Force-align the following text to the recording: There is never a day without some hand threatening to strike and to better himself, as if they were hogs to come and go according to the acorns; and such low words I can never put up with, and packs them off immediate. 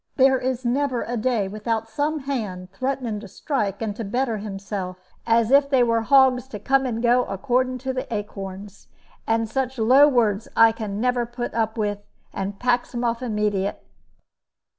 There 0.15 0.39
is 0.39 0.65
never 0.65 1.03
a 1.03 1.15
day 1.15 1.47
without 1.47 1.87
some 1.87 2.21
hand 2.21 2.71
threatening 2.71 3.19
to 3.19 3.27
strike 3.27 3.83
and 3.83 3.95
to 3.97 4.03
better 4.03 4.37
himself, 4.37 4.97
as 5.27 5.51
if 5.51 5.69
they 5.69 5.83
were 5.83 6.01
hogs 6.01 6.47
to 6.47 6.57
come 6.59 6.87
and 6.87 7.03
go 7.03 7.25
according 7.25 7.77
to 7.85 7.93
the 7.93 8.11
acorns; 8.11 8.87
and 9.27 9.47
such 9.47 9.77
low 9.77 10.07
words 10.07 10.47
I 10.57 10.71
can 10.71 10.99
never 10.99 11.27
put 11.27 11.53
up 11.53 11.77
with, 11.77 11.99
and 12.33 12.57
packs 12.57 12.93
them 12.93 13.03
off 13.03 13.21
immediate. 13.21 13.83